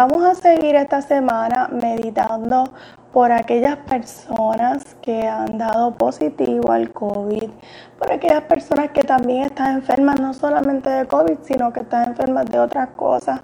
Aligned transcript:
Vamos 0.00 0.22
a 0.22 0.36
seguir 0.36 0.76
esta 0.76 1.02
semana 1.02 1.68
meditando 1.72 2.70
por 3.12 3.32
aquellas 3.32 3.78
personas 3.78 4.94
que 5.02 5.26
han 5.26 5.58
dado 5.58 5.96
positivo 5.96 6.70
al 6.70 6.92
COVID, 6.92 7.50
por 7.98 8.12
aquellas 8.12 8.42
personas 8.42 8.92
que 8.92 9.02
también 9.02 9.42
están 9.42 9.74
enfermas 9.74 10.20
no 10.20 10.34
solamente 10.34 10.88
de 10.88 11.04
COVID, 11.04 11.38
sino 11.42 11.72
que 11.72 11.80
están 11.80 12.10
enfermas 12.10 12.46
de 12.46 12.60
otras 12.60 12.90
cosas 12.90 13.40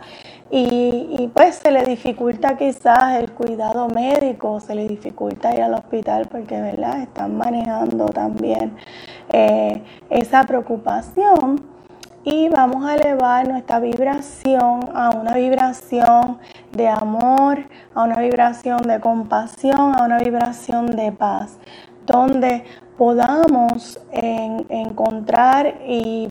y, 0.49 1.29
pues 1.35 1.57
se 1.57 1.73
le 1.73 1.83
dificulta 1.83 2.57
quizás 2.57 3.17
el 3.17 3.33
cuidado 3.33 3.89
médico, 3.89 4.61
se 4.61 4.77
le 4.77 4.87
dificulta 4.87 5.53
ir 5.53 5.63
al 5.63 5.75
hospital 5.75 6.29
porque 6.31 6.61
¿verdad? 6.61 7.01
están 7.01 7.37
manejando 7.37 8.07
también 8.11 8.77
eh, 9.33 9.83
esa 10.09 10.45
preocupación 10.45 11.74
y 12.25 12.49
vamos 12.49 12.87
a 12.87 12.95
elevar 12.95 13.47
nuestra 13.47 13.81
vibración 13.81 14.89
a 14.95 15.11
una 15.11 15.35
vibración 15.35 16.39
de 16.73 16.89
amor, 16.89 17.59
a 17.95 18.05
una 18.05 18.19
vibración 18.21 18.83
de 18.83 18.99
compasión, 18.99 19.95
a 19.95 20.05
una 20.05 20.19
vibración 20.19 20.97
de 20.97 21.13
paz, 21.13 21.59
donde 22.07 22.65
podamos 22.97 24.01
encontrar 24.11 25.81
y, 25.87 26.31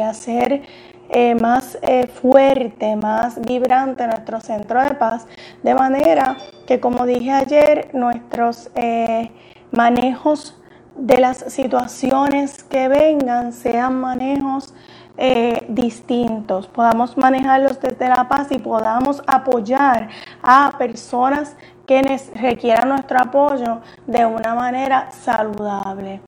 hacer 0.00 0.62
eh, 1.08 1.34
más 1.34 1.78
eh, 1.80 2.06
fuerte, 2.06 2.94
más 2.96 3.40
vibrante 3.40 4.06
nuestro 4.06 4.40
centro 4.40 4.82
de 4.82 4.94
paz, 4.94 5.26
de 5.62 5.74
manera 5.74 6.36
que, 6.66 6.78
como 6.78 7.06
dije 7.06 7.30
ayer, 7.30 7.88
nuestros 7.94 8.70
eh, 8.74 9.30
manejos 9.70 10.60
de 10.96 11.18
las 11.18 11.38
situaciones 11.52 12.62
que 12.64 12.88
vengan 12.88 13.52
sean 13.52 14.00
manejos 14.00 14.74
eh, 15.16 15.64
distintos, 15.68 16.66
podamos 16.66 17.16
manejarlos 17.16 17.80
desde 17.80 18.08
la 18.08 18.28
paz 18.28 18.48
y 18.50 18.58
podamos 18.58 19.22
apoyar 19.28 20.08
a 20.42 20.72
personas 20.76 21.56
que 21.86 22.02
requieran 22.34 22.88
nuestro 22.88 23.20
apoyo 23.20 23.80
de 24.08 24.26
una 24.26 24.54
manera 24.54 25.12
saludable. 25.12 26.20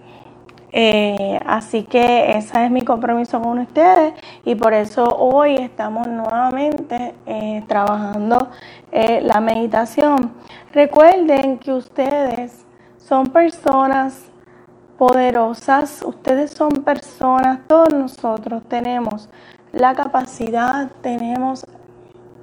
Eh, 0.71 1.41
así 1.47 1.83
que 1.85 2.37
ese 2.37 2.67
es 2.67 2.71
mi 2.71 2.83
compromiso 2.83 3.41
con 3.41 3.59
ustedes 3.59 4.13
y 4.45 4.55
por 4.55 4.75
eso 4.75 5.05
hoy 5.05 5.55
estamos 5.55 6.07
nuevamente 6.07 7.15
eh, 7.27 7.65
trabajando 7.67 8.51
la 8.93 9.41
meditación. 9.41 10.33
Recuerden 10.73 11.59
que 11.59 11.73
ustedes 11.73 12.65
son 12.99 13.27
personas 13.27 14.31
poderosas, 14.99 16.03
ustedes 16.03 16.51
son 16.53 16.71
personas, 16.85 17.61
todos 17.67 17.93
nosotros 17.93 18.63
tenemos 18.69 19.29
la 19.73 19.95
capacidad, 19.95 20.91
tenemos 21.03 21.67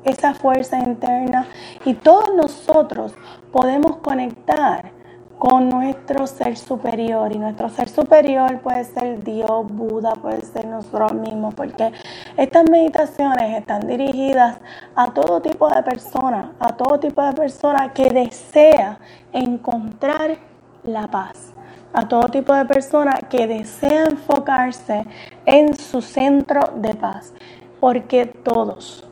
esa 0.04 0.34
fuerza 0.34 0.80
interna 0.80 1.48
y 1.86 1.94
todos 1.94 2.36
nosotros 2.36 3.14
podemos 3.52 3.98
conectar 3.98 4.92
con 5.40 5.68
nuestro 5.68 6.26
ser 6.26 6.56
superior. 6.56 7.34
Y 7.34 7.38
nuestro 7.40 7.68
ser 7.68 7.90
superior 7.90 8.62
puede 8.62 8.86
ser 8.86 9.24
Dios, 9.24 9.68
Buda, 9.68 10.14
puede 10.14 10.42
ser 10.42 10.68
nosotros 10.68 11.14
mismos, 11.14 11.54
porque 11.54 11.92
estas 12.38 12.70
meditaciones 12.70 13.58
están 13.58 13.86
dirigidas 13.88 14.58
a 14.96 15.12
todo 15.14 15.42
tipo 15.42 15.68
de 15.68 15.84
personas, 15.84 16.52
a 16.60 16.70
todo 16.78 16.98
tipo 17.00 17.22
de 17.22 17.34
personas 17.34 17.92
que 17.92 18.10
desea 18.10 19.00
encontrar 19.34 20.38
la 20.86 21.08
paz 21.08 21.53
a 21.94 22.08
todo 22.08 22.28
tipo 22.30 22.54
de 22.54 22.66
personas 22.66 23.20
que 23.30 23.48
desea 23.48 24.06
enfocarse 24.06 25.06
en 25.46 25.76
su 25.76 26.02
centro 26.02 26.62
de 26.76 26.96
paz, 26.96 27.34
porque 27.80 28.26
todos, 28.26 29.08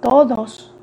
todos 0.00 0.74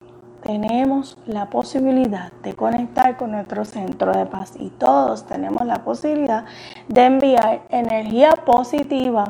tenemos 0.41 1.17
la 1.25 1.49
posibilidad 1.49 2.31
de 2.43 2.53
conectar 2.55 3.17
con 3.17 3.31
nuestro 3.31 3.65
centro 3.65 4.11
de 4.11 4.25
paz. 4.25 4.53
Y 4.57 4.69
todos 4.69 5.25
tenemos 5.25 5.65
la 5.65 5.83
posibilidad 5.83 6.45
de 6.87 7.05
enviar 7.05 7.61
energía 7.69 8.31
positiva, 8.31 9.25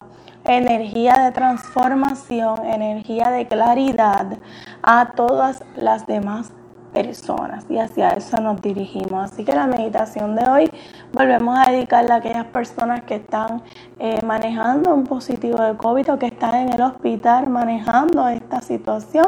energía 0.45 1.13
de 1.25 1.31
transformación, 1.31 2.65
energía 2.65 3.29
de 3.29 3.47
claridad 3.47 4.37
a 4.81 5.11
todas 5.11 5.63
las 5.75 6.07
demás 6.07 6.51
personas. 6.93 7.65
Y 7.69 7.77
hacia 7.77 8.09
eso 8.09 8.37
nos 8.37 8.61
dirigimos. 8.61 9.31
Así 9.31 9.43
que 9.43 9.53
la 9.53 9.67
meditación 9.67 10.35
de 10.35 10.49
hoy 10.49 10.71
volvemos 11.13 11.57
a 11.57 11.71
dedicarla 11.71 12.15
a 12.15 12.17
aquellas 12.17 12.45
personas 12.45 13.03
que 13.03 13.15
están 13.15 13.61
eh, 13.99 14.19
manejando 14.25 14.93
un 14.93 15.05
positivo 15.05 15.61
de 15.61 15.75
COVID 15.75 16.13
o 16.13 16.19
que 16.19 16.27
están 16.27 16.55
en 16.55 16.73
el 16.73 16.81
hospital 16.81 17.49
manejando 17.49 18.27
esta 18.29 18.61
situación 18.61 19.25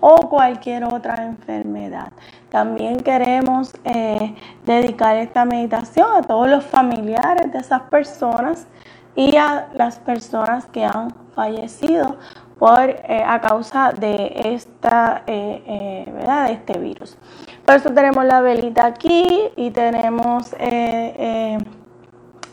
o 0.00 0.28
cualquier 0.28 0.84
otra 0.84 1.24
enfermedad. 1.24 2.12
También 2.50 2.98
queremos 3.00 3.72
eh, 3.84 4.34
dedicar 4.66 5.16
esta 5.16 5.44
meditación 5.44 6.06
a 6.14 6.22
todos 6.22 6.48
los 6.48 6.64
familiares 6.64 7.50
de 7.52 7.58
esas 7.58 7.82
personas 7.82 8.66
y 9.14 9.36
a 9.36 9.68
las 9.74 9.98
personas 9.98 10.66
que 10.66 10.84
han 10.84 11.14
fallecido 11.34 12.16
por, 12.58 12.90
eh, 12.90 13.24
a 13.26 13.40
causa 13.40 13.92
de, 13.92 14.32
esta, 14.54 15.22
¿verdad? 15.26 16.46
de 16.46 16.52
este 16.52 16.78
virus. 16.78 17.16
Por 17.64 17.76
eso 17.76 17.90
tenemos 17.92 18.24
la 18.24 18.40
velita 18.40 18.86
aquí 18.86 19.50
y 19.56 19.70
tenemos 19.70 20.54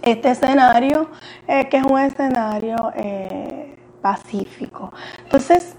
este 0.02 0.30
escenario, 0.30 1.10
que 1.48 1.78
es 1.78 1.84
un 1.84 2.00
escenario 2.00 2.92
pacífico. 4.02 4.92
Entonces, 5.24 5.76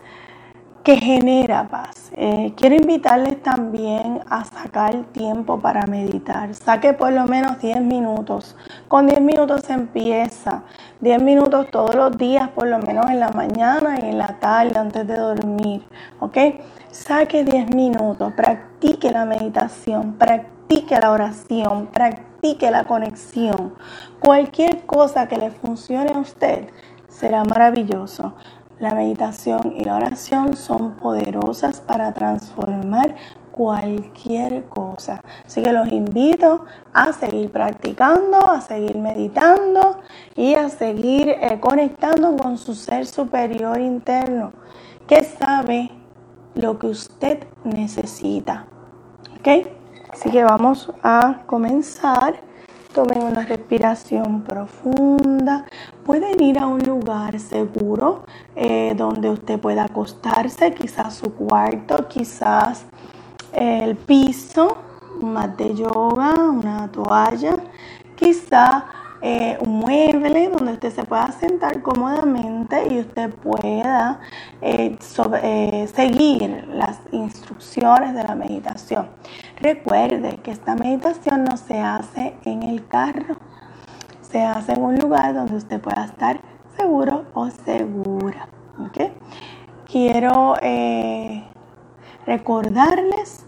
que 0.83 0.97
genera 0.97 1.69
paz. 1.69 2.11
Eh, 2.17 2.53
quiero 2.57 2.75
invitarles 2.75 3.43
también 3.43 4.21
a 4.29 4.45
sacar 4.45 5.05
tiempo 5.13 5.61
para 5.61 5.87
meditar. 5.87 6.55
Saque 6.55 6.95
por 6.95 7.13
lo 7.13 7.27
menos 7.27 7.61
10 7.61 7.83
minutos. 7.83 8.57
Con 8.89 9.07
10 9.07 9.21
minutos 9.21 9.69
empieza. 9.69 10.63
10 11.01 11.23
minutos 11.23 11.69
todos 11.71 11.95
los 11.95 12.19
días, 12.19 12.51
por 12.51 12.67
lo 12.67 12.79
menos 12.79 13.09
en 13.09 13.21
la 13.21 13.31
mañana 13.31 13.99
y 14.03 14.11
en 14.11 14.19
la 14.19 14.39
tarde 14.39 14.79
antes 14.79 15.07
de 15.07 15.17
dormir. 15.17 15.83
¿Ok? 16.19 16.37
Saque 16.91 17.43
10 17.43 17.75
minutos. 17.75 18.35
Practique 18.35 19.11
la 19.11 19.25
meditación. 19.25 20.13
Practique 20.19 21.01
la 21.01 21.11
oración. 21.11 21.87
Practique 21.87 22.71
la 22.71 22.85
conexión. 22.85 23.75
Cualquier 24.21 24.85
cosa 24.85 25.27
que 25.27 25.39
le 25.39 25.51
funcione 25.51 26.13
a 26.13 26.19
usted 26.19 26.69
será 27.09 27.45
maravilloso. 27.45 28.35
La 28.79 28.95
meditación 28.95 29.75
y 29.77 29.85
la 29.85 29.97
oración 29.97 30.55
son 30.55 30.97
poderosas 30.97 31.81
para 31.81 32.13
transformar 32.13 33.15
cualquier 33.61 34.65
cosa. 34.71 35.21
Así 35.45 35.63
que 35.63 35.71
los 35.71 35.93
invito 35.93 36.65
a 36.95 37.13
seguir 37.13 37.53
practicando, 37.53 38.39
a 38.39 38.63
seguir 38.63 38.97
meditando 38.97 40.01
y 40.35 40.55
a 40.55 40.71
seguir 40.71 41.29
eh, 41.29 41.59
conectando 41.61 42.35
con 42.39 42.57
su 42.57 42.75
ser 42.75 43.05
superior 43.05 43.79
interno 43.79 44.55
que 45.07 45.23
sabe 45.25 45.91
lo 46.55 46.79
que 46.79 46.87
usted 46.87 47.47
necesita. 47.65 48.65
¿Ok? 49.39 49.67
Así 50.11 50.31
que 50.31 50.43
vamos 50.43 50.91
a 51.03 51.43
comenzar. 51.45 52.41
Tomen 52.95 53.23
una 53.23 53.43
respiración 53.45 54.41
profunda. 54.41 55.67
Pueden 56.07 56.43
ir 56.43 56.59
a 56.59 56.67
un 56.67 56.83
lugar 56.83 57.39
seguro 57.39 58.25
eh, 58.57 58.95
donde 58.97 59.29
usted 59.29 59.61
pueda 59.61 59.85
acostarse, 59.85 60.73
quizás 60.73 61.15
su 61.15 61.35
cuarto, 61.35 62.09
quizás 62.09 62.87
el 63.61 63.97
piso, 63.97 64.79
un 65.21 65.35
mat 65.35 65.57
de 65.57 65.75
yoga, 65.75 66.35
una 66.35 66.91
toalla, 66.91 67.57
quizás 68.17 68.85
eh, 69.23 69.59
un 69.61 69.81
mueble 69.81 70.49
donde 70.49 70.73
usted 70.73 70.95
se 70.95 71.05
pueda 71.05 71.31
sentar 71.33 71.83
cómodamente 71.83 72.89
y 72.91 73.01
usted 73.01 73.31
pueda 73.35 74.19
eh, 74.63 74.97
seguir 75.95 76.67
las 76.73 77.01
instrucciones 77.13 78.15
de 78.15 78.23
la 78.23 78.35
meditación. 78.35 79.11
Recuerde 79.61 80.39
que 80.39 80.53
esta 80.53 80.75
meditación 80.75 81.45
no 81.45 81.59
se 81.59 81.79
hace 81.81 82.35
en 82.47 82.63
el 82.63 82.87
carro, 82.89 83.37
se 84.23 84.41
hace 84.43 84.73
en 84.73 84.83
un 84.83 84.99
lugar 84.99 85.35
donde 85.35 85.57
usted 85.57 85.79
pueda 85.83 86.07
estar 86.07 86.41
seguro 86.79 87.27
o 87.35 87.51
segura. 87.51 88.49
Quiero 89.85 90.55
eh, 90.63 91.45
recordarles 92.25 93.45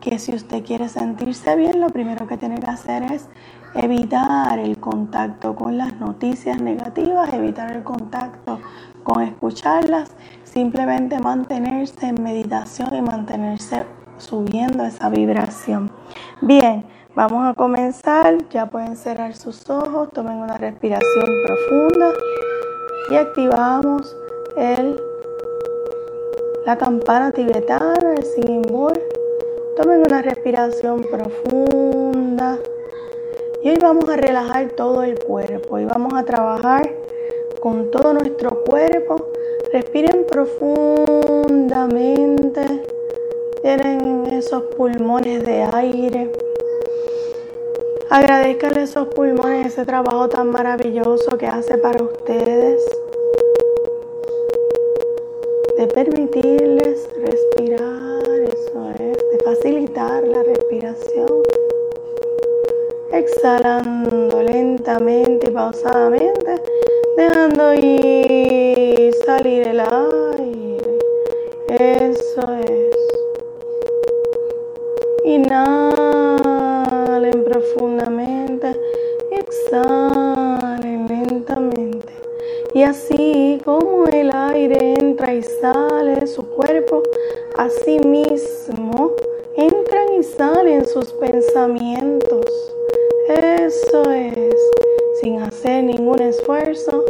que 0.00 0.18
si 0.18 0.34
usted 0.34 0.64
quiere 0.64 0.88
sentirse 0.88 1.56
bien, 1.56 1.80
lo 1.80 1.88
primero 1.90 2.26
que 2.26 2.36
tiene 2.36 2.58
que 2.58 2.70
hacer 2.70 3.02
es 3.04 3.28
evitar 3.74 4.58
el 4.58 4.78
contacto 4.78 5.54
con 5.54 5.78
las 5.78 5.94
noticias 6.00 6.60
negativas, 6.60 7.32
evitar 7.32 7.70
el 7.72 7.82
contacto 7.82 8.60
con 9.04 9.22
escucharlas, 9.22 10.10
simplemente 10.44 11.18
mantenerse 11.20 12.08
en 12.08 12.22
meditación 12.22 12.94
y 12.94 13.02
mantenerse 13.02 13.84
subiendo 14.18 14.84
esa 14.84 15.08
vibración. 15.08 15.90
Bien, 16.40 16.84
vamos 17.14 17.46
a 17.46 17.54
comenzar. 17.54 18.36
Ya 18.48 18.66
pueden 18.66 18.96
cerrar 18.96 19.34
sus 19.34 19.68
ojos, 19.70 20.10
tomen 20.12 20.36
una 20.36 20.56
respiración 20.58 21.26
profunda 21.46 22.12
y 23.10 23.16
activamos 23.16 24.16
el 24.56 25.00
la 26.66 26.76
campana 26.76 27.32
tibetana, 27.32 28.14
el 28.14 28.60
bowl. 28.70 28.92
Tomen 29.80 30.00
una 30.00 30.20
respiración 30.20 31.04
profunda. 31.04 32.58
Y 33.62 33.70
hoy 33.70 33.78
vamos 33.80 34.10
a 34.10 34.16
relajar 34.16 34.72
todo 34.72 35.02
el 35.02 35.18
cuerpo. 35.18 35.76
Hoy 35.76 35.86
vamos 35.86 36.12
a 36.12 36.22
trabajar 36.22 36.94
con 37.60 37.90
todo 37.90 38.12
nuestro 38.12 38.62
cuerpo. 38.64 39.30
Respiren 39.72 40.26
profundamente. 40.26 42.82
Tienen 43.62 44.26
esos 44.26 44.64
pulmones 44.64 45.46
de 45.46 45.62
aire. 45.72 46.30
Agradezcan 48.10 48.76
esos 48.76 49.08
pulmones 49.08 49.68
ese 49.68 49.86
trabajo 49.86 50.28
tan 50.28 50.50
maravilloso 50.50 51.38
que 51.38 51.46
hace 51.46 51.78
para 51.78 52.04
ustedes. 52.04 52.84
De 55.78 55.86
permitirles 55.86 57.08
respirar, 57.16 58.40
eso 58.42 58.90
facilitar 59.50 60.22
la 60.28 60.42
respiración. 60.44 61.42
Exhalando 63.12 64.42
lentamente 64.42 65.48
y 65.48 65.50
pausadamente, 65.50 66.54
dejando 67.16 67.74
ir 67.74 69.12
salir 69.26 69.66
el 69.66 69.80
aire. 69.80 70.98
Eso 71.68 72.42
es. 72.64 72.96
Inhalen 75.24 76.68
profundamente 77.44 78.76
exhalen 79.32 81.08
lentamente. 81.08 82.12
Y 82.72 82.84
así 82.84 83.60
como 83.64 84.06
el 84.06 84.30
aire 84.32 84.94
entra 85.00 85.34
y 85.34 85.42
sale 85.42 86.14
de 86.20 86.28
su 86.28 86.48
cuerpo, 86.48 87.02
así 87.56 87.98
mismo 87.98 89.16
y 90.20 90.22
salen 90.22 90.86
sus 90.86 91.12
pensamientos. 91.14 92.44
Eso 93.28 94.02
es, 94.10 94.54
sin 95.20 95.40
hacer 95.40 95.84
ningún 95.84 96.20
esfuerzo. 96.20 97.06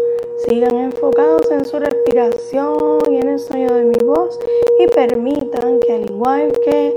Sigan 0.46 0.76
enfocados 0.76 1.50
en 1.50 1.64
su 1.64 1.80
respiración 1.80 3.00
y 3.10 3.16
en 3.16 3.30
el 3.30 3.40
sonido 3.40 3.74
de 3.74 3.84
mi 3.84 3.98
voz 4.04 4.38
y 4.78 4.86
permitan 4.86 5.80
que 5.80 5.92
al 5.92 6.08
igual 6.08 6.52
que 6.64 6.94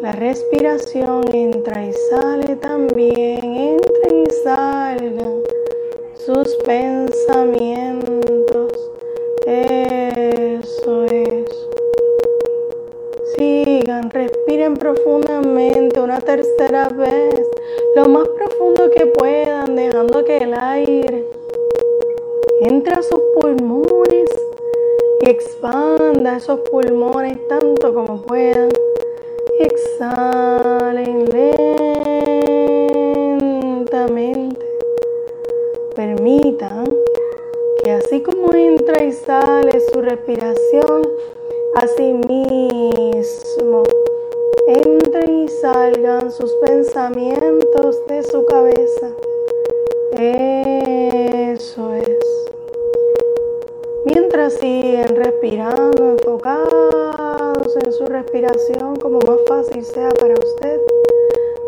la 0.00 0.12
respiración 0.12 1.24
entra 1.34 1.84
y 1.84 1.92
sale 1.92 2.54
también, 2.56 3.42
entra 3.42 4.14
y 4.14 4.24
salgan 4.44 5.42
sus 6.14 6.54
pensamientos. 6.64 8.90
Eso 9.46 11.04
es. 11.06 11.39
Sigan, 13.40 14.10
respiren 14.10 14.74
profundamente 14.74 15.98
una 15.98 16.20
tercera 16.20 16.90
vez, 16.90 17.40
lo 17.96 18.04
más 18.04 18.28
profundo 18.28 18.90
que 18.90 19.06
puedan, 19.06 19.76
dejando 19.76 20.22
que 20.26 20.36
el 20.36 20.52
aire 20.52 21.24
entre 22.60 22.92
a 22.92 23.02
sus 23.02 23.18
pulmones 23.40 24.28
y 25.22 25.30
expanda 25.30 26.36
esos 26.36 26.60
pulmones 26.68 27.38
tanto 27.48 27.94
como 27.94 28.20
puedan 28.20 28.68
exhalen 29.58 31.24
lentamente. 33.40 34.66
Permitan 35.96 36.94
que 37.82 37.92
así 37.92 38.20
como 38.20 38.52
entra 38.52 39.02
y 39.02 39.12
sale 39.12 39.80
su 39.80 40.02
respiración, 40.02 41.08
así 41.74 42.12
mismo 42.28 43.82
entren 44.66 45.44
y 45.44 45.48
salgan 45.48 46.30
sus 46.30 46.52
pensamientos 46.64 48.06
de 48.06 48.22
su 48.22 48.44
cabeza. 48.44 49.10
Eso 50.12 51.94
es. 51.94 52.40
Mientras 54.04 54.54
siguen 54.54 55.16
respirando, 55.16 56.10
enfocados 56.10 57.76
en 57.84 57.92
su 57.92 58.06
respiración, 58.06 58.96
como 58.96 59.18
más 59.20 59.40
fácil 59.46 59.84
sea 59.84 60.10
para 60.10 60.34
usted, 60.34 60.80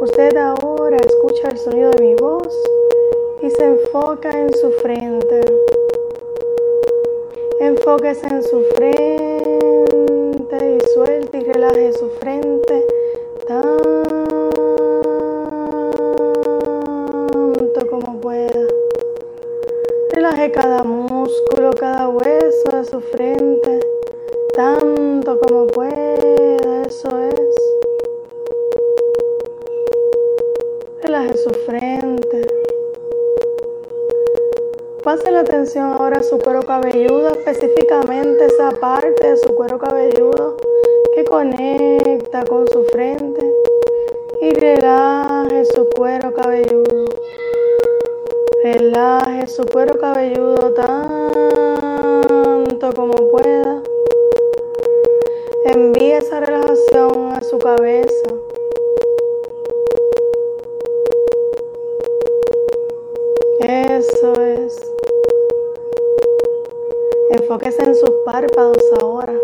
usted 0.00 0.36
ahora 0.36 0.96
escucha 0.96 1.48
el 1.48 1.58
sonido 1.58 1.90
de 1.92 2.02
mi 2.02 2.14
voz 2.16 2.58
y 3.42 3.50
se 3.50 3.64
enfoca 3.64 4.30
en 4.30 4.52
su 4.54 4.70
frente. 4.70 5.61
Enfóquese 7.62 8.26
en 8.26 8.42
su 8.42 8.64
frente 8.74 10.56
y 10.58 10.80
suelte 10.94 11.38
y 11.38 11.44
relaje 11.44 11.92
su 11.92 12.10
frente 12.10 12.84
su 36.32 36.38
cuero 36.38 36.62
cabelludo, 36.62 37.28
específicamente 37.28 38.46
esa 38.46 38.70
parte 38.80 39.32
de 39.32 39.36
su 39.36 39.54
cuero 39.54 39.76
cabelludo 39.78 40.56
que 41.14 41.24
conecta 41.24 42.42
con 42.46 42.66
su 42.68 42.84
frente 42.84 43.52
y 44.40 44.54
relaje 44.54 45.66
su 45.66 45.86
cuero 45.90 46.32
cabelludo. 46.32 47.04
Relaje 48.64 49.46
su 49.46 49.66
cuero 49.66 49.98
cabelludo 49.98 50.72
tanto 50.72 52.14
como 52.94 53.28
pueda. 53.28 53.82
Envíe 55.66 56.12
esa 56.12 56.40
relajación 56.40 57.32
a 57.32 57.42
su 57.42 57.58
cabeza. 57.58 58.41
Enfóquese 67.52 67.84
en 67.84 67.94
sus 67.94 68.10
párpados 68.24 68.82
ahora 69.02 69.38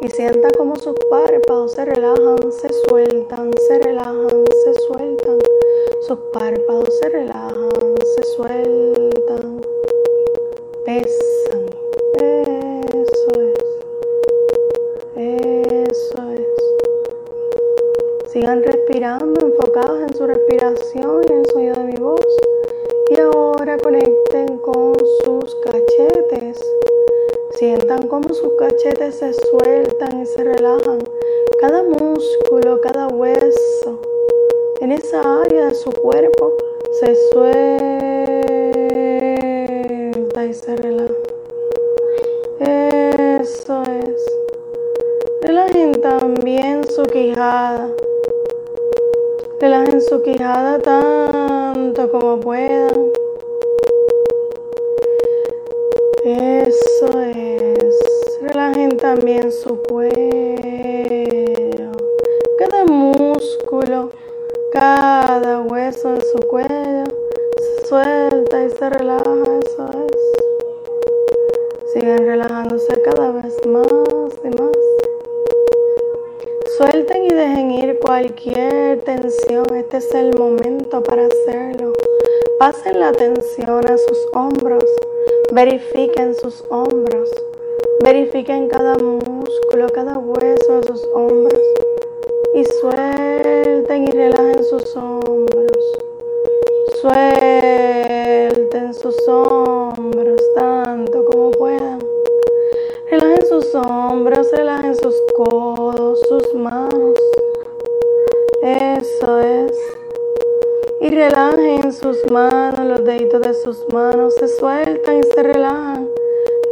y 0.00 0.08
sienta 0.08 0.48
como 0.56 0.76
sus 0.76 0.94
párpados 1.10 1.72
se 1.72 1.84
relajan, 1.84 2.50
se 2.50 2.70
sueltan, 2.88 3.50
se 3.68 3.80
relajan, 3.80 4.44
se 4.64 4.72
sueltan. 4.86 5.38
Sus 6.00 6.18
párpados 6.32 6.88
se 7.00 7.08
relajan, 7.10 7.96
se 8.16 8.22
sueltan, 8.34 9.60
pesan. 10.86 11.66
Eso 12.22 13.32
es. 13.42 13.60
Eso 15.14 16.30
es. 16.32 16.48
Sigan 18.32 18.62
respirando, 18.62 19.46
enfocados 19.46 20.00
en 20.00 20.16
su 20.16 20.26
respiración 20.26 21.20
y 21.28 21.32
en 21.32 21.38
el 21.40 21.46
sonido 21.50 21.74
de 21.74 21.84
mi 21.84 21.96
voz. 21.96 22.24
Y 23.10 23.20
ahora 23.20 23.76
conecten 23.76 24.56
con 24.62 24.94
sus 25.22 25.54
cachetes. 25.56 26.63
Sientan 27.58 28.08
como 28.08 28.28
sus 28.34 28.52
cachetes 28.58 29.14
se 29.14 29.32
sueltan 29.32 30.22
y 30.22 30.26
se 30.26 30.42
relajan. 30.42 30.98
Cada 31.60 31.84
músculo, 31.84 32.80
cada 32.80 33.06
hueso 33.08 34.00
en 34.80 34.90
esa 34.90 35.42
área 35.42 35.66
de 35.68 35.74
su 35.74 35.92
cuerpo 35.92 36.52
se 37.00 37.14
suelta 37.32 37.54
y 40.44 40.52
se 40.52 40.76
relaja. 40.76 41.14
Eso 42.58 43.82
es. 43.82 44.26
Relajen 45.42 45.92
también 46.00 46.84
su 46.90 47.04
quijada. 47.04 47.88
Relajen 49.60 50.00
su 50.00 50.22
quijada 50.22 50.80
tanto 50.80 52.10
como 52.10 52.40
puedan. 52.40 53.23
Eso 56.24 57.20
es. 57.20 57.94
Relajen 58.40 58.96
también 58.96 59.52
su 59.52 59.76
cuello. 59.82 60.12
Cada 62.58 62.84
músculo 62.84 64.10
cada 64.74 65.60
hueso 65.60 66.16
en 66.16 66.20
su 66.20 66.38
cuello 66.48 67.04
se 67.58 67.86
suelta 67.86 68.64
y 68.64 68.70
se 68.70 68.90
relaja, 68.90 69.30
eso 69.64 69.88
es. 70.08 70.20
Siguen 71.92 72.26
relajándose 72.26 73.00
cada 73.02 73.30
vez 73.30 73.54
más 73.66 73.86
y 74.42 74.48
más. 74.48 74.76
Suelten 76.76 77.24
y 77.24 77.28
dejen 77.28 77.70
ir 77.70 78.00
cualquier 78.00 79.00
tensión. 79.04 79.64
Este 79.76 79.98
es 79.98 80.12
el 80.12 80.36
momento 80.36 81.00
para 81.04 81.26
hacerlo. 81.26 81.92
Pasen 82.58 82.98
la 82.98 83.12
tensión 83.12 83.86
a 83.86 83.96
sus 83.96 84.26
hombros. 84.34 84.84
Verifiquen 85.54 86.34
sus 86.34 86.64
hombros. 86.68 87.30
Verifiquen 88.02 88.66
cada 88.66 88.96
músculo, 88.96 89.86
cada 89.94 90.18
hueso 90.18 90.80
de 90.80 90.88
sus 90.88 91.04
hombros 91.14 91.62
y 92.54 92.64
suelten 92.80 94.08
y 94.08 94.10
relajen 94.10 94.64
sus 94.64 94.96
hombros. 94.96 95.78
Suelten 97.00 97.22
sus 98.94 99.16
hombros 99.28 100.40
tanto 100.56 101.24
como 101.26 101.52
puedan. 101.52 102.00
Relajen 103.08 103.46
sus 103.46 103.72
hombros, 103.76 104.50
relajen 104.50 104.96
sus 104.96 105.14
codos, 105.36 106.18
sus 106.28 106.52
manos. 106.52 107.16
Eso 108.60 109.38
es. 109.38 110.03
Y 111.04 111.10
relajen 111.10 111.92
sus 111.92 112.16
manos, 112.30 112.86
los 112.86 113.04
deditos 113.04 113.42
de 113.42 113.52
sus 113.52 113.86
manos. 113.92 114.34
Se 114.36 114.48
sueltan 114.48 115.18
y 115.18 115.22
se 115.22 115.42
relajan. 115.42 116.08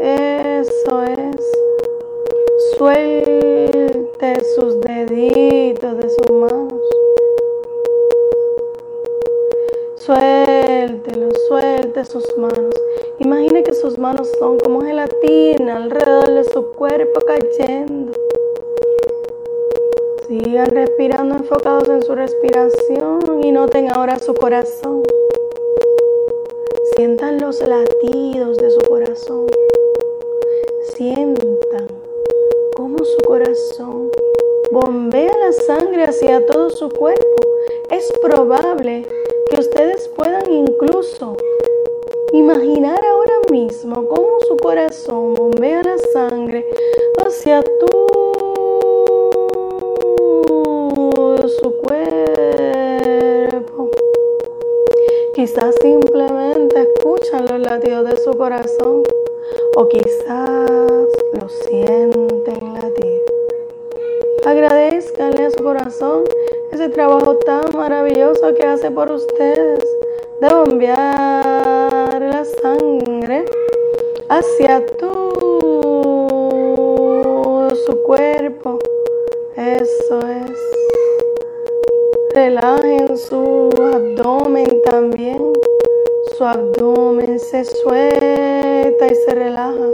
Eso 0.00 1.02
es. 1.02 1.52
Suelte 2.78 4.42
sus 4.54 4.80
deditos 4.80 5.98
de 5.98 6.08
sus 6.08 6.30
manos. 6.30 6.80
Suéltelo, 9.96 11.28
suelte 11.48 12.02
sus 12.06 12.24
manos. 12.38 12.74
Imagine 13.18 13.62
que 13.62 13.74
sus 13.74 13.98
manos 13.98 14.30
son 14.38 14.58
como 14.60 14.80
gelatina 14.80 15.76
alrededor 15.76 16.30
de 16.30 16.44
su 16.44 16.72
cuerpo 16.72 17.20
cayendo. 17.20 18.12
Sigan 20.32 20.70
respirando 20.70 21.34
enfocados 21.34 21.90
en 21.90 22.02
su 22.02 22.14
respiración 22.14 23.44
y 23.44 23.52
noten 23.52 23.92
ahora 23.92 24.18
su 24.18 24.32
corazón. 24.32 25.02
Sientan 26.96 27.38
los 27.38 27.60
latidos 27.60 28.56
de 28.56 28.70
su 28.70 28.80
corazón. 28.88 29.46
Sientan 30.94 31.86
cómo 32.74 33.04
su 33.04 33.18
corazón 33.26 34.10
bombea 34.70 35.36
la 35.36 35.52
sangre 35.52 36.04
hacia 36.04 36.46
todo 36.46 36.70
su 36.70 36.88
cuerpo. 36.88 37.42
Es 37.90 38.10
probable 38.22 39.04
que 39.50 39.60
ustedes 39.60 40.08
puedan 40.16 40.50
incluso 40.50 41.36
imaginar 42.32 43.04
ahora 43.04 43.34
mismo 43.50 44.08
cómo 44.08 44.40
su 44.48 44.56
corazón 44.56 45.34
bombea 45.34 45.82
la 45.82 45.98
sangre 45.98 46.66
hacia 47.22 47.62
todo 47.62 48.21
su 51.62 51.76
cuerpo. 51.76 52.02
Quizás 55.34 55.74
simplemente 55.80 56.82
escuchan 56.82 57.46
los 57.46 57.60
latidos 57.60 58.04
de 58.08 58.16
su 58.16 58.32
corazón 58.32 59.02
o 59.76 59.88
quizás 59.88 61.06
lo 61.40 61.48
sienten 61.48 62.74
latir. 62.74 63.22
Agradezcanle 64.44 65.46
a 65.46 65.50
su 65.50 65.62
corazón 65.62 66.24
ese 66.72 66.88
trabajo 66.88 67.36
tan 67.36 67.64
maravilloso 67.76 68.52
que 68.54 68.66
hace 68.66 68.90
por 68.90 69.12
ustedes 69.12 69.84
de 70.40 70.48
bombear 70.48 72.20
la 72.20 72.44
sangre 72.44 73.44
hacia 74.28 74.84
todo 74.96 76.32
su 77.86 78.02
cuerpo. 78.02 78.78
Eso 79.56 80.18
es. 80.26 80.51
Relajen 82.34 83.14
su 83.18 83.68
abdomen 83.78 84.80
también. 84.86 85.52
Su 86.34 86.44
abdomen 86.44 87.38
se 87.38 87.62
suelta 87.62 89.06
y 89.06 89.14
se 89.14 89.34
relaja. 89.34 89.90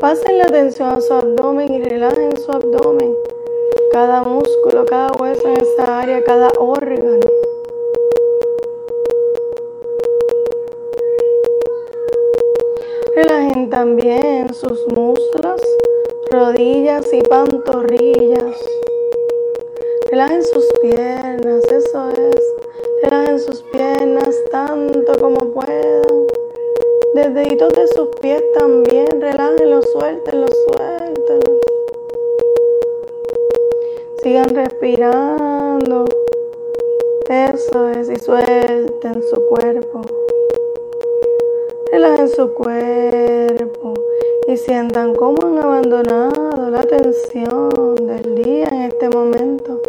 Pasen 0.00 0.38
la 0.38 0.46
atención 0.46 0.88
a 0.88 1.00
su 1.00 1.14
abdomen 1.14 1.72
y 1.72 1.84
relajen 1.84 2.36
su 2.36 2.50
abdomen. 2.50 3.16
Cada 3.92 4.24
músculo, 4.24 4.84
cada 4.84 5.12
hueso 5.12 5.46
en 5.46 5.60
esa 5.60 6.00
área, 6.00 6.24
cada 6.24 6.50
órgano. 6.58 7.30
Relajen 13.14 13.70
también 13.70 14.52
sus 14.52 14.84
muslos, 14.88 15.62
rodillas 16.28 17.12
y 17.12 17.20
pantorrillas. 17.22 18.85
Relajen 20.10 20.44
sus 20.44 20.64
piernas, 20.80 21.64
eso 21.64 22.10
es. 22.10 22.54
Relajen 23.02 23.40
sus 23.40 23.62
piernas 23.62 24.36
tanto 24.50 25.12
como 25.18 25.38
puedan. 25.52 26.26
Desde 27.14 27.30
deditos 27.30 27.72
de 27.72 27.88
sus 27.88 28.08
pies 28.20 28.42
también, 28.54 29.06
relájenlos, 29.20 29.84
suéltenlos, 29.90 30.50
suéltenlos. 30.64 31.60
Sigan 34.22 34.54
respirando. 34.54 36.04
Eso 37.28 37.88
es, 37.88 38.08
y 38.08 38.16
suelten 38.16 39.22
su 39.22 39.46
cuerpo. 39.46 40.02
Relajen 41.90 42.28
su 42.28 42.54
cuerpo 42.54 43.94
y 44.48 44.56
sientan 44.56 45.14
cómo 45.14 45.36
han 45.44 45.58
abandonado 45.58 46.70
la 46.70 46.82
tensión 46.82 47.96
del 48.06 48.36
día 48.36 48.68
en 48.68 48.82
este 48.82 49.08
momento. 49.08 49.80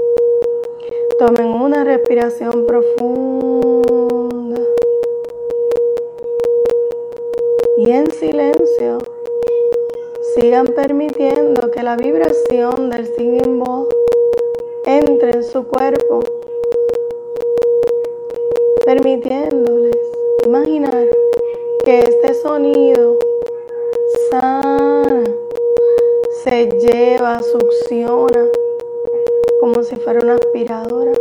Tomen 1.19 1.47
una 1.47 1.83
respiración 1.83 2.65
profunda. 2.65 4.61
Y 7.77 7.91
en 7.91 8.09
silencio 8.11 8.97
sigan 10.35 10.67
permitiendo 10.67 11.69
que 11.69 11.83
la 11.83 11.95
vibración 11.95 12.89
del 12.89 13.05
singing 13.15 13.59
bowl 13.59 13.87
entre 14.85 15.31
en 15.31 15.43
su 15.43 15.67
cuerpo, 15.67 16.21
permitiéndoles 18.85 19.97
imaginar 20.45 21.07
que 21.85 21.99
este 21.99 22.33
sonido 22.33 23.17
sana, 24.29 25.23
se 26.43 26.65
lleva, 26.79 27.41
succiona 27.41 28.49
como 29.59 29.83
si 29.83 29.95
fuera 29.95 30.19
una 30.21 30.35
aspiradora. 30.35 31.13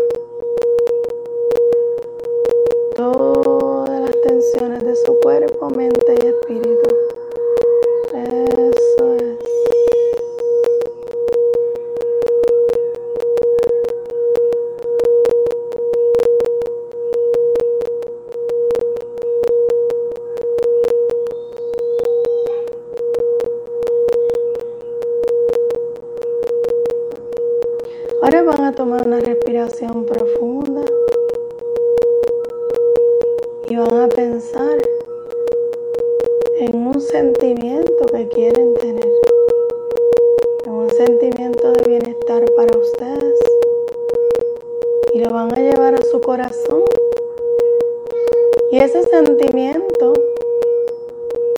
Todas 2.94 4.00
las 4.00 4.20
tensiones 4.22 4.84
de 4.84 4.96
su 4.96 5.18
cuerpo, 5.20 5.70
mente 5.70 6.14
y 6.22 6.26
espíritu. 6.26 6.85
Y 45.16 45.18
lo 45.18 45.30
van 45.30 45.50
a 45.50 45.56
llevar 45.56 45.94
a 45.94 46.04
su 46.04 46.20
corazón. 46.20 46.82
Y 48.70 48.80
ese 48.80 49.02
sentimiento 49.04 50.12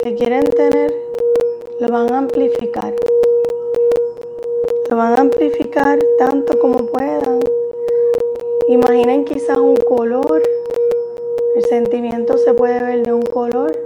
que 0.01 0.15
quieren 0.15 0.45
tener 0.45 0.95
lo 1.81 1.89
van 1.89 2.13
a 2.13 2.19
amplificar. 2.19 2.95
Lo 4.89 4.95
van 4.95 5.13
a 5.13 5.17
amplificar 5.17 5.99
tanto 6.17 6.57
como 6.57 6.85
puedan. 6.85 7.41
Imaginen 8.69 9.25
quizás 9.25 9.57
un 9.57 9.75
color. 9.75 10.41
El 11.55 11.65
sentimiento 11.65 12.37
se 12.37 12.53
puede 12.53 12.81
ver 12.81 13.03
de 13.03 13.11
un 13.11 13.23
color. 13.23 13.77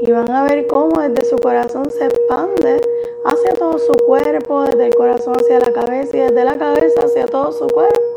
Y 0.00 0.10
van 0.12 0.30
a 0.30 0.44
ver 0.44 0.66
cómo 0.66 0.98
desde 1.02 1.26
su 1.26 1.36
corazón 1.36 1.90
se 1.90 2.06
expande 2.06 2.80
hacia 3.26 3.52
todo 3.52 3.78
su 3.78 3.92
cuerpo, 3.92 4.62
desde 4.62 4.86
el 4.86 4.94
corazón 4.94 5.34
hacia 5.38 5.60
la 5.60 5.74
cabeza 5.74 6.16
y 6.16 6.20
desde 6.20 6.42
la 6.42 6.56
cabeza 6.56 7.02
hacia 7.04 7.26
todo 7.26 7.52
su 7.52 7.66
cuerpo. 7.66 8.11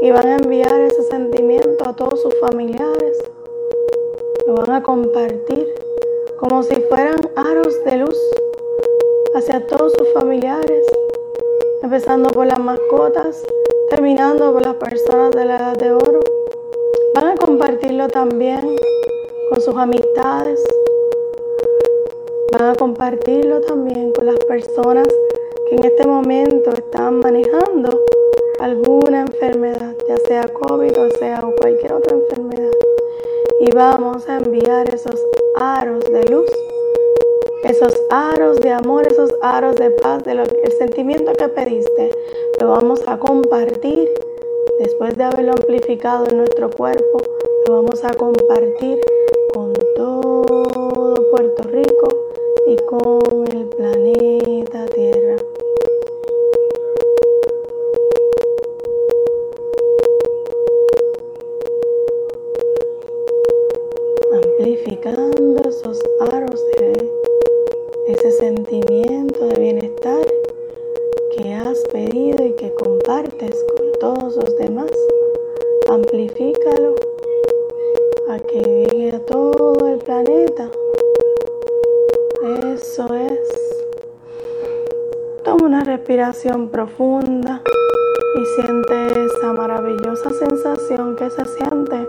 Y 0.00 0.10
van 0.10 0.26
a 0.26 0.36
enviar 0.36 0.80
ese 0.80 1.02
sentimiento 1.04 1.88
a 1.88 1.94
todos 1.94 2.22
sus 2.22 2.34
familiares. 2.40 3.18
Lo 4.46 4.54
van 4.54 4.72
a 4.72 4.82
compartir 4.82 5.74
como 6.38 6.62
si 6.62 6.74
fueran 6.82 7.20
aros 7.36 7.84
de 7.84 7.98
luz 7.98 8.18
hacia 9.34 9.66
todos 9.66 9.92
sus 9.92 10.12
familiares, 10.12 10.86
empezando 11.82 12.30
por 12.30 12.46
las 12.46 12.58
mascotas, 12.58 13.44
terminando 13.90 14.52
por 14.52 14.62
las 14.62 14.76
personas 14.76 15.32
de 15.32 15.44
la 15.44 15.56
edad 15.56 15.76
de 15.76 15.92
oro. 15.92 16.20
Van 17.14 17.26
a 17.28 17.34
compartirlo 17.36 18.08
también 18.08 18.76
con 19.50 19.60
sus 19.60 19.76
amistades, 19.76 20.62
Van 22.50 22.70
a 22.70 22.74
compartirlo 22.74 23.60
también 23.60 24.10
con 24.12 24.24
las 24.24 24.42
personas 24.46 25.06
que 25.68 25.76
en 25.76 25.84
este 25.84 26.06
momento 26.06 26.70
están 26.70 27.18
manejando 27.20 27.90
alguna 28.60 29.22
enfermedad, 29.22 29.94
ya 30.08 30.16
sea 30.18 30.42
COVID 30.48 30.98
o 30.98 31.10
sea 31.18 31.42
cualquier 31.60 31.92
otra 31.92 32.16
enfermedad. 32.16 32.72
Y 33.60 33.70
vamos 33.72 34.28
a 34.28 34.38
enviar 34.38 34.92
esos 34.92 35.24
aros 35.56 36.04
de 36.04 36.24
luz, 36.24 36.50
esos 37.64 37.94
aros 38.10 38.60
de 38.60 38.70
amor, 38.70 39.06
esos 39.06 39.30
aros 39.42 39.76
de 39.76 39.90
paz, 39.90 40.22
el 40.26 40.72
sentimiento 40.72 41.32
que 41.32 41.48
pediste, 41.48 42.10
lo 42.60 42.70
vamos 42.70 43.02
a 43.06 43.18
compartir 43.18 44.08
después 44.78 45.16
de 45.16 45.24
haberlo 45.24 45.52
amplificado 45.52 46.26
en 46.26 46.38
nuestro 46.38 46.70
cuerpo, 46.70 47.20
lo 47.66 47.82
vamos 47.82 48.04
a 48.04 48.14
compartir 48.14 49.00
con 49.52 49.72
todo 49.96 51.14
Puerto 51.30 51.62
Rico 51.64 52.08
y 52.66 52.76
con 52.76 53.46
el 53.52 53.66
planeta 53.66 54.86
Tierra. 54.86 55.36
Que 78.58 78.88
llegue 78.90 79.16
a 79.16 79.20
todo 79.20 79.88
el 79.88 79.98
planeta. 79.98 80.68
Eso 82.74 83.14
es. 83.14 83.84
Toma 85.44 85.66
una 85.66 85.84
respiración 85.84 86.68
profunda 86.68 87.62
y 88.34 88.44
siente 88.44 89.24
esa 89.24 89.52
maravillosa 89.52 90.30
sensación 90.30 91.16
que 91.16 91.30
se 91.30 91.44
siente 91.44 92.08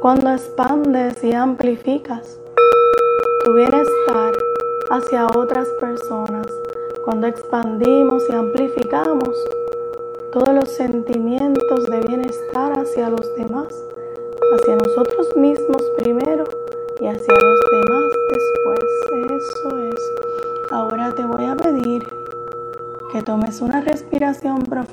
cuando 0.00 0.30
expandes 0.30 1.22
y 1.22 1.32
amplificas 1.32 2.40
tu 3.44 3.54
bienestar 3.54 4.32
hacia 4.90 5.26
otras 5.26 5.68
personas, 5.80 6.46
cuando 7.04 7.26
expandimos 7.26 8.24
y 8.28 8.32
amplificamos 8.32 9.44
todos 10.32 10.48
los 10.48 10.68
sentimientos 10.70 11.86
de 11.86 12.00
bienestar 12.00 12.78
hacia 12.78 13.10
los 13.10 13.36
demás, 13.36 13.74
hacia 14.54 14.76
nosotros 14.76 15.34
mismos 15.36 15.82
primero 15.98 16.44
y 17.00 17.06
hacia 17.06 17.34
los 17.34 17.60
demás 17.72 18.04
después. 18.30 18.84
Eso 19.26 19.78
es. 19.88 20.00
Ahora 20.70 21.12
te 21.14 21.24
voy 21.24 21.44
a 21.44 21.56
pedir 21.56 22.04
que 23.12 23.22
tomes 23.22 23.60
una 23.60 23.80
respiración 23.80 24.62
profunda 24.62 24.92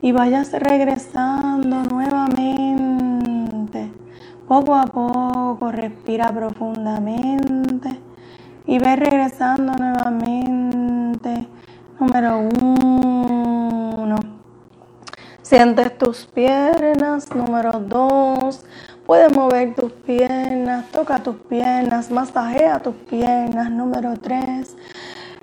y 0.00 0.12
vayas 0.12 0.52
regresando 0.52 1.82
nuevamente. 1.84 3.92
Poco 4.48 4.74
a 4.74 4.86
poco 4.86 5.70
respira 5.70 6.32
profundamente 6.32 8.00
y 8.66 8.78
ve 8.78 8.96
regresando 8.96 9.74
nuevamente. 9.74 11.46
Número 11.98 12.38
uno. 12.38 13.51
Sientes 15.52 15.98
tus 15.98 16.24
piernas. 16.24 17.28
Número 17.34 17.72
dos. 17.72 18.64
Puedes 19.04 19.30
mover 19.36 19.74
tus 19.74 19.92
piernas, 19.92 20.90
toca 20.90 21.22
tus 21.22 21.36
piernas, 21.36 22.10
masajea 22.10 22.78
tus 22.78 22.94
piernas. 22.94 23.70
Número 23.70 24.14
tres. 24.16 24.74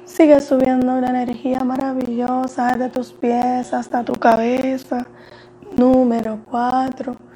Sigue 0.05 0.41
subiendo 0.41 0.99
la 0.99 1.09
energía 1.09 1.59
maravillosa 1.59 2.75
de 2.75 2.89
tus 2.89 3.11
pies 3.11 3.71
hasta 3.71 4.03
tu 4.03 4.13
cabeza. 4.13 5.05
Número 5.77 6.39
4. 6.49 7.28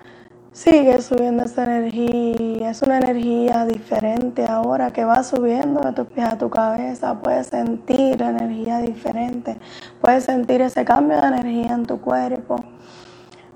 Sigue 0.54 1.02
subiendo 1.02 1.46
esa 1.46 1.64
energía. 1.64 2.70
Es 2.70 2.84
una 2.84 3.00
energía 3.00 3.66
diferente 3.66 4.46
ahora 4.46 4.94
que 4.94 5.04
va 5.04 5.24
subiendo 5.24 5.82
de 5.82 5.94
tus 5.94 6.06
pies 6.06 6.28
a 6.28 6.38
tu 6.38 6.48
cabeza. 6.52 7.20
Puedes 7.20 7.48
sentir 7.48 8.22
energía 8.22 8.78
diferente. 8.78 9.58
Puedes 10.00 10.26
sentir 10.26 10.62
ese 10.62 10.86
cambio 10.86 11.20
de 11.20 11.26
energía 11.26 11.74
en 11.74 11.88
tu 11.88 12.00
cuerpo. 12.00 12.64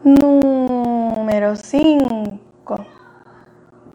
Número 0.03 1.55
5. 1.55 2.85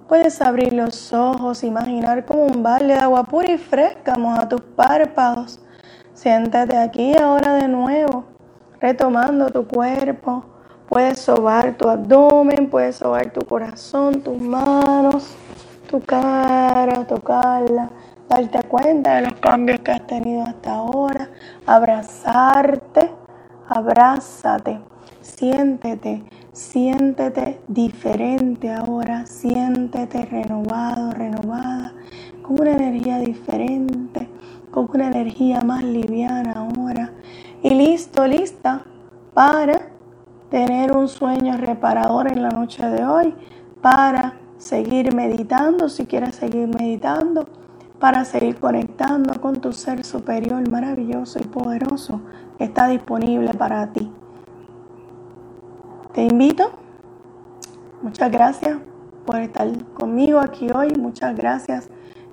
Puedes 0.06 0.40
abrir 0.40 0.72
los 0.72 1.12
ojos, 1.12 1.64
imaginar 1.64 2.24
como 2.24 2.44
un 2.44 2.62
balde 2.62 2.94
de 2.94 3.00
agua 3.00 3.24
pura 3.24 3.50
y 3.50 3.58
fresca 3.58 4.14
moja 4.16 4.48
tus 4.48 4.60
párpados. 4.60 5.58
Siéntate 6.14 6.76
aquí 6.76 7.16
ahora 7.16 7.54
de 7.54 7.66
nuevo, 7.66 8.26
retomando 8.80 9.50
tu 9.50 9.66
cuerpo. 9.66 10.51
Puedes 10.92 11.20
sobar 11.20 11.74
tu 11.78 11.88
abdomen, 11.88 12.68
puedes 12.68 12.96
sobar 12.96 13.32
tu 13.32 13.40
corazón, 13.46 14.20
tus 14.20 14.38
manos, 14.38 15.34
tu 15.90 15.98
cara, 16.02 17.06
tocarla, 17.06 17.88
darte 18.28 18.62
cuenta 18.64 19.14
de 19.14 19.22
los 19.22 19.40
cambios 19.40 19.80
que 19.80 19.90
has 19.90 20.06
tenido 20.06 20.42
hasta 20.42 20.74
ahora, 20.74 21.30
abrazarte, 21.64 23.10
abrázate, 23.70 24.80
siéntete 25.22 26.24
Siéntete 26.52 27.62
diferente 27.66 28.70
ahora, 28.70 29.24
siéntete 29.24 30.26
renovado, 30.26 31.12
renovada, 31.12 31.94
con 32.42 32.60
una 32.60 32.72
energía 32.72 33.18
diferente, 33.20 34.28
con 34.70 34.90
una 34.92 35.06
energía 35.06 35.62
más 35.62 35.82
liviana 35.82 36.52
ahora. 36.52 37.10
Y 37.62 37.70
listo, 37.70 38.26
lista 38.26 38.84
para 39.32 39.91
tener 40.52 40.94
un 40.94 41.08
sueño 41.08 41.56
reparador 41.56 42.28
en 42.28 42.42
la 42.42 42.50
noche 42.50 42.86
de 42.86 43.06
hoy, 43.06 43.34
para 43.80 44.34
seguir 44.58 45.14
meditando, 45.14 45.88
si 45.88 46.04
quieres 46.04 46.34
seguir 46.34 46.68
meditando, 46.68 47.48
para 47.98 48.26
seguir 48.26 48.56
conectando 48.60 49.40
con 49.40 49.62
tu 49.62 49.72
ser 49.72 50.04
superior 50.04 50.68
maravilloso 50.68 51.38
y 51.38 51.44
poderoso 51.44 52.20
que 52.58 52.64
está 52.64 52.86
disponible 52.88 53.54
para 53.54 53.94
ti. 53.94 54.12
Te 56.12 56.24
invito. 56.24 56.70
Muchas 58.02 58.30
gracias 58.30 58.76
por 59.24 59.36
estar 59.36 59.66
conmigo 59.94 60.38
aquí 60.38 60.68
hoy. 60.70 60.92
Muchas 60.96 61.34
gracias 61.34 61.88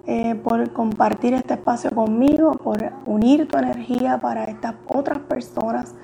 eh, 0.08 0.36
por 0.36 0.74
compartir 0.74 1.34
este 1.36 1.54
espacio 1.54 1.90
conmigo, 1.92 2.52
por 2.52 2.92
unir 3.06 3.48
tu 3.48 3.58
energía 3.58 4.20
para 4.20 4.44
estas 4.44 4.76
otras 4.90 5.20
personas 5.20 5.96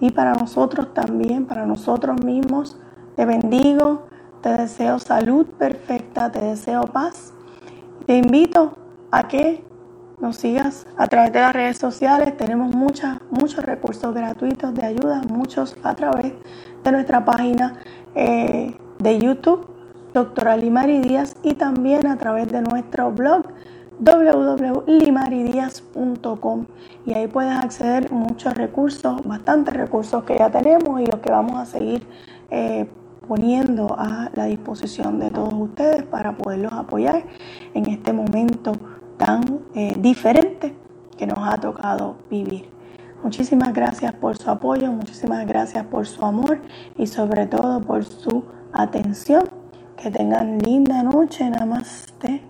y 0.00 0.10
para 0.10 0.34
nosotros 0.34 0.92
también, 0.94 1.46
para 1.46 1.66
nosotros 1.66 2.22
mismos. 2.24 2.76
Te 3.14 3.24
bendigo, 3.24 4.06
te 4.42 4.50
deseo 4.50 4.98
salud 4.98 5.46
perfecta, 5.46 6.30
te 6.30 6.40
deseo 6.40 6.82
paz. 6.82 7.32
Te 8.06 8.18
invito 8.18 8.76
a 9.10 9.26
que 9.26 9.64
nos 10.20 10.36
sigas 10.36 10.86
a 10.96 11.06
través 11.08 11.32
de 11.32 11.40
las 11.40 11.52
redes 11.52 11.78
sociales. 11.78 12.36
Tenemos 12.36 12.74
muchas, 12.74 13.18
muchos 13.30 13.64
recursos 13.64 14.14
gratuitos 14.14 14.74
de 14.74 14.86
ayuda, 14.86 15.22
muchos 15.28 15.76
a 15.82 15.94
través 15.94 16.32
de 16.84 16.92
nuestra 16.92 17.24
página 17.24 17.78
eh, 18.14 18.76
de 18.98 19.18
YouTube, 19.18 19.66
doctora 20.14 20.56
Limari 20.56 21.00
Díaz, 21.00 21.36
y 21.42 21.54
también 21.54 22.06
a 22.06 22.16
través 22.16 22.50
de 22.50 22.62
nuestro 22.62 23.10
blog 23.10 23.46
www.limaridiaz.com 23.98 26.66
y 27.06 27.14
ahí 27.14 27.28
puedes 27.28 27.56
acceder 27.56 28.12
muchos 28.12 28.52
recursos, 28.54 29.24
bastantes 29.24 29.72
recursos 29.74 30.24
que 30.24 30.36
ya 30.36 30.50
tenemos 30.50 31.00
y 31.00 31.06
los 31.06 31.20
que 31.20 31.30
vamos 31.30 31.56
a 31.56 31.64
seguir 31.66 32.06
eh, 32.50 32.86
poniendo 33.26 33.96
a 33.98 34.30
la 34.34 34.44
disposición 34.44 35.18
de 35.18 35.30
todos 35.30 35.54
ustedes 35.54 36.04
para 36.04 36.36
poderlos 36.36 36.72
apoyar 36.72 37.24
en 37.74 37.86
este 37.86 38.12
momento 38.12 38.72
tan 39.16 39.60
eh, 39.74 39.94
diferente 39.98 40.76
que 41.16 41.26
nos 41.26 41.38
ha 41.40 41.58
tocado 41.58 42.16
vivir. 42.30 42.68
Muchísimas 43.22 43.72
gracias 43.72 44.12
por 44.12 44.36
su 44.36 44.50
apoyo, 44.50 44.92
muchísimas 44.92 45.46
gracias 45.46 45.84
por 45.86 46.06
su 46.06 46.24
amor 46.24 46.60
y 46.96 47.06
sobre 47.06 47.46
todo 47.46 47.80
por 47.80 48.04
su 48.04 48.44
atención. 48.72 49.48
Que 49.96 50.10
tengan 50.10 50.58
linda 50.58 51.02
noche, 51.02 51.48
namaste. 51.48 52.45